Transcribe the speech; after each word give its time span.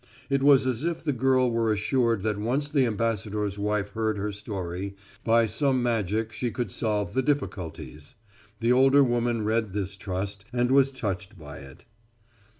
It 0.31 0.41
was 0.41 0.65
as 0.65 0.83
if 0.83 1.03
the 1.03 1.13
girl 1.13 1.51
were 1.51 1.71
assured 1.71 2.23
that 2.23 2.39
once 2.39 2.67
the 2.69 2.87
ambassador's 2.87 3.59
wife 3.59 3.89
heard 3.89 4.17
her 4.17 4.31
story, 4.31 4.95
by 5.23 5.45
some 5.45 5.83
magic 5.83 6.31
she 6.33 6.49
could 6.49 6.71
solve 6.71 7.13
the 7.13 7.21
difficulties. 7.21 8.15
The 8.61 8.71
older 8.71 9.03
woman 9.03 9.43
read 9.45 9.73
this 9.73 9.95
trust, 9.95 10.43
and 10.51 10.71
was 10.71 10.91
touched 10.91 11.37
by 11.37 11.57
it. 11.59 11.85